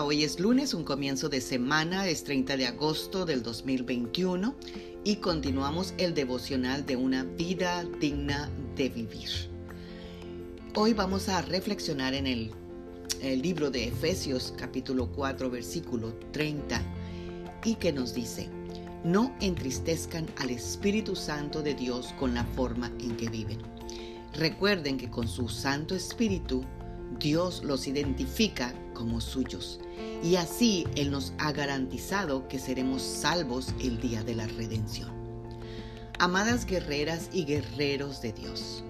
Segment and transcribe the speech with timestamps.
[0.00, 4.54] Hoy es lunes, un comienzo de semana, es 30 de agosto del 2021
[5.02, 9.28] y continuamos el devocional de una vida digna de vivir.
[10.76, 12.50] Hoy vamos a reflexionar en el,
[13.20, 16.80] el libro de Efesios capítulo 4 versículo 30
[17.64, 18.48] y que nos dice,
[19.02, 23.58] no entristezcan al Espíritu Santo de Dios con la forma en que viven.
[24.32, 26.64] Recuerden que con su Santo Espíritu
[27.18, 29.80] Dios los identifica como suyos
[30.22, 35.10] y así Él nos ha garantizado que seremos salvos el día de la redención.
[36.18, 38.82] Amadas guerreras y guerreros de Dios,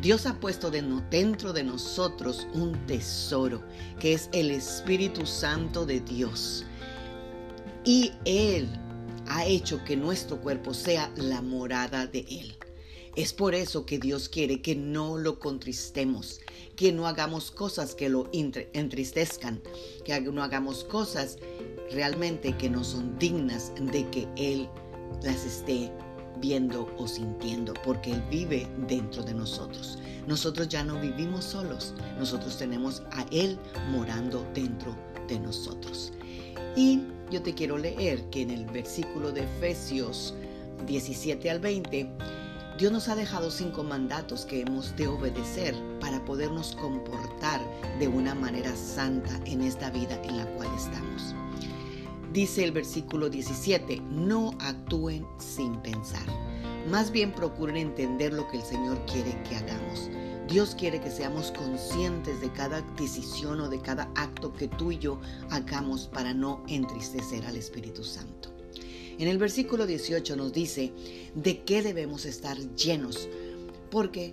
[0.00, 3.62] Dios ha puesto dentro de nosotros un tesoro
[3.98, 6.64] que es el Espíritu Santo de Dios.
[7.84, 8.68] Y Él
[9.26, 12.54] ha hecho que nuestro cuerpo sea la morada de Él.
[13.18, 16.38] Es por eso que Dios quiere que no lo contristemos,
[16.76, 19.60] que no hagamos cosas que lo entristezcan,
[20.04, 21.36] que no hagamos cosas
[21.90, 24.68] realmente que no son dignas de que Él
[25.24, 25.90] las esté
[26.40, 29.98] viendo o sintiendo, porque Él vive dentro de nosotros.
[30.28, 33.58] Nosotros ya no vivimos solos, nosotros tenemos a Él
[33.90, 34.94] morando dentro
[35.26, 36.12] de nosotros.
[36.76, 37.00] Y
[37.32, 40.34] yo te quiero leer que en el versículo de Efesios
[40.86, 42.08] 17 al 20,
[42.78, 47.60] Dios nos ha dejado cinco mandatos que hemos de obedecer para podernos comportar
[47.98, 51.34] de una manera santa en esta vida en la cual estamos.
[52.32, 56.24] Dice el versículo 17, no actúen sin pensar.
[56.88, 60.08] Más bien procuren entender lo que el Señor quiere que hagamos.
[60.46, 64.98] Dios quiere que seamos conscientes de cada decisión o de cada acto que tú y
[64.98, 65.18] yo
[65.50, 68.57] hagamos para no entristecer al Espíritu Santo.
[69.18, 70.92] En el versículo 18 nos dice
[71.34, 73.28] de qué debemos estar llenos,
[73.90, 74.32] porque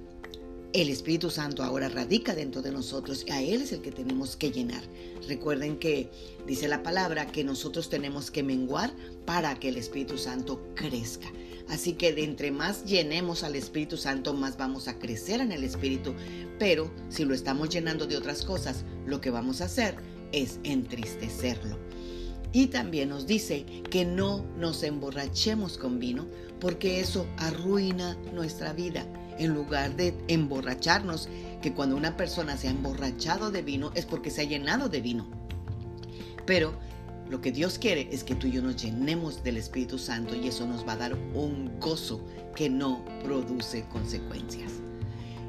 [0.74, 4.36] el Espíritu Santo ahora radica dentro de nosotros y a Él es el que tenemos
[4.36, 4.84] que llenar.
[5.28, 6.12] Recuerden que
[6.46, 8.94] dice la palabra que nosotros tenemos que menguar
[9.26, 11.32] para que el Espíritu Santo crezca.
[11.68, 15.64] Así que de entre más llenemos al Espíritu Santo, más vamos a crecer en el
[15.64, 16.14] Espíritu.
[16.60, 19.96] Pero si lo estamos llenando de otras cosas, lo que vamos a hacer
[20.32, 21.80] es entristecerlo.
[22.56, 26.26] Y también nos dice que no nos emborrachemos con vino
[26.62, 29.06] porque eso arruina nuestra vida.
[29.38, 31.28] En lugar de emborracharnos,
[31.62, 35.02] que cuando una persona se ha emborrachado de vino es porque se ha llenado de
[35.02, 35.28] vino.
[36.46, 36.72] Pero
[37.30, 40.48] lo que Dios quiere es que tú y yo nos llenemos del Espíritu Santo y
[40.48, 42.22] eso nos va a dar un gozo
[42.56, 44.72] que no produce consecuencias.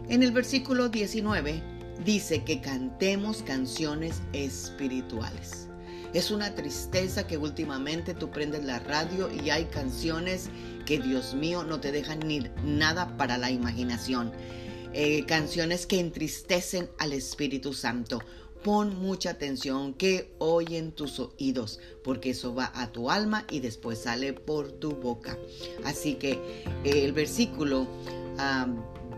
[0.09, 1.63] En el versículo 19
[2.05, 5.69] dice que cantemos canciones espirituales.
[6.13, 10.49] Es una tristeza que últimamente tú prendes la radio y hay canciones
[10.87, 14.33] que Dios mío no te dejan ni nada para la imaginación.
[14.93, 18.23] Eh, canciones que entristecen al Espíritu Santo.
[18.65, 23.99] Pon mucha atención que oyen tus oídos, porque eso va a tu alma y después
[23.99, 25.37] sale por tu boca.
[25.85, 26.33] Así que
[26.85, 27.87] eh, el versículo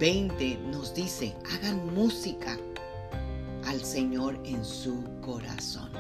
[0.01, 2.59] 20 nos dice, hagan música
[3.67, 5.91] al Señor en su corazón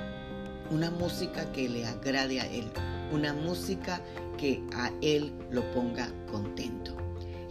[0.70, 2.70] una música que le agrade a Él,
[3.12, 4.00] una música
[4.36, 6.96] que a Él lo ponga contento.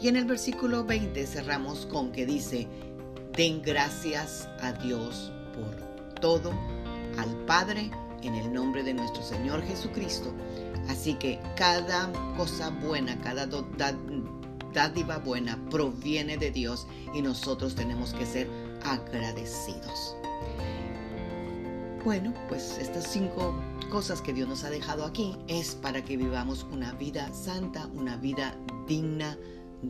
[0.02, 2.68] Y en el versículo 20 cerramos con que dice,
[3.36, 6.52] den gracias a Dios por todo,
[7.18, 7.90] al Padre,
[8.22, 10.34] en el nombre de nuestro Señor Jesucristo.
[10.90, 13.48] Así que cada cosa buena, cada
[14.74, 18.48] dádiva buena proviene de Dios y nosotros tenemos que ser
[18.84, 20.16] agradecidos.
[22.08, 23.54] Bueno, pues estas cinco
[23.92, 28.16] cosas que Dios nos ha dejado aquí es para que vivamos una vida santa, una
[28.16, 28.58] vida
[28.88, 29.38] digna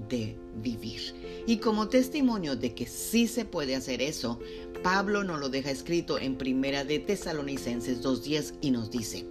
[0.09, 1.13] de vivir.
[1.45, 4.39] Y como testimonio de que sí se puede hacer eso,
[4.81, 9.27] Pablo nos lo deja escrito en Primera de Tesalonicenses 2.10 y nos dice,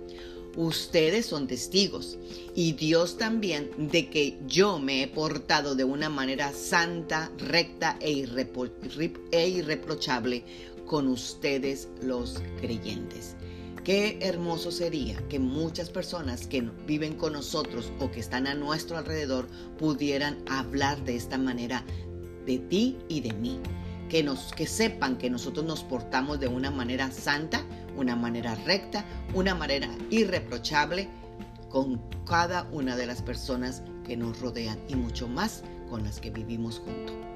[0.57, 2.21] ustedes son testigos
[2.55, 8.29] y Dios también de que yo me he portado de una manera santa, recta e,
[9.33, 10.45] e irreprochable
[10.87, 13.37] con ustedes los creyentes.
[13.85, 18.99] Qué hermoso sería que muchas personas que viven con nosotros o que están a nuestro
[18.99, 19.47] alrededor
[19.79, 21.85] pudieran hablar de esta manera
[22.47, 23.61] de ti y de mí.
[24.09, 27.65] Que, nos, que sepan que nosotros nos portamos de una manera santa,
[27.97, 29.05] una manera recta,
[29.35, 31.09] una manera irreprochable
[31.69, 36.31] con cada una de las personas que nos rodean y mucho más con las que
[36.31, 37.36] vivimos juntos.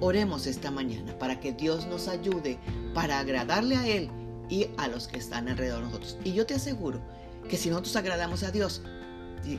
[0.00, 2.58] Oremos esta mañana para que Dios nos ayude
[2.94, 4.10] para agradarle a Él
[4.48, 6.18] y a los que están alrededor de nosotros.
[6.24, 7.00] Y yo te aseguro
[7.48, 8.82] que si nosotros agradamos a Dios,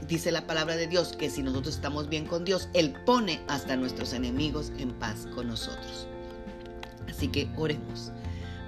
[0.08, 3.76] dice la palabra de Dios, que si nosotros estamos bien con Dios, Él pone hasta
[3.76, 6.08] nuestros enemigos en paz con nosotros.
[7.10, 8.12] Así que oremos.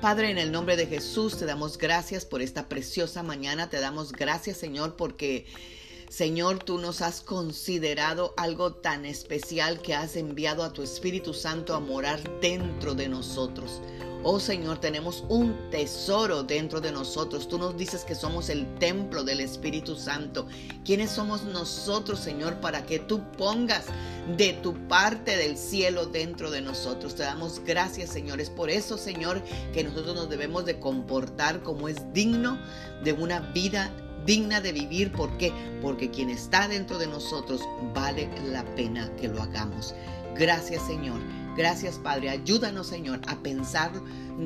[0.01, 3.69] Padre, en el nombre de Jesús te damos gracias por esta preciosa mañana.
[3.69, 5.45] Te damos gracias, Señor, porque...
[6.09, 11.75] Señor, tú nos has considerado algo tan especial que has enviado a tu Espíritu Santo
[11.75, 13.79] a morar dentro de nosotros.
[14.23, 17.47] Oh Señor, tenemos un tesoro dentro de nosotros.
[17.47, 20.47] Tú nos dices que somos el templo del Espíritu Santo.
[20.83, 23.85] ¿Quiénes somos nosotros, Señor, para que tú pongas
[24.35, 27.13] de tu parte del cielo dentro de nosotros?
[27.13, 28.41] Te damos gracias, Señor.
[28.41, 32.59] Es por eso, Señor, que nosotros nos debemos de comportar como es digno
[33.03, 33.93] de una vida
[34.25, 35.11] digna de vivir.
[35.11, 35.51] ¿Por qué?
[35.81, 37.61] Porque quien está dentro de nosotros
[37.93, 39.93] vale la pena que lo hagamos.
[40.35, 41.19] Gracias, Señor.
[41.55, 43.91] Gracias Padre, ayúdanos Señor a pensar,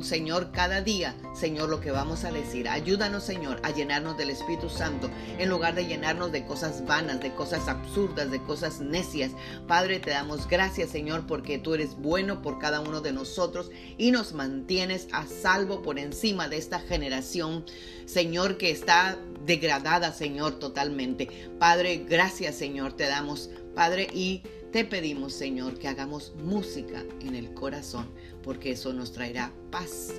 [0.02, 2.68] Señor, cada día, Señor, lo que vamos a decir.
[2.68, 7.34] Ayúdanos Señor a llenarnos del Espíritu Santo en lugar de llenarnos de cosas vanas, de
[7.34, 9.32] cosas absurdas, de cosas necias.
[9.68, 14.12] Padre, te damos gracias Señor porque tú eres bueno por cada uno de nosotros y
[14.12, 17.66] nos mantienes a salvo por encima de esta generación,
[18.06, 21.30] Señor, que está degradada, Señor, totalmente.
[21.60, 27.54] Padre, gracias Señor, te damos, Padre, y te pedimos, Señor, que hagamos música en el
[27.54, 28.10] corazón,
[28.44, 30.14] porque eso nos traerá paz.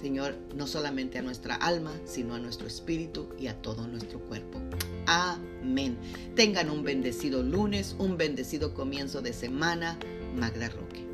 [0.00, 4.60] Señor, no solamente a nuestra alma, sino a nuestro espíritu y a todo nuestro cuerpo.
[5.06, 5.96] Amén.
[6.34, 9.98] Tengan un bendecido lunes, un bendecido comienzo de semana.
[10.34, 11.06] Magda Roque.